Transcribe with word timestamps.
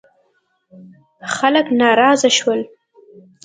خلک 1.35 1.67
ناراضه 1.79 2.29
شول. 2.37 2.61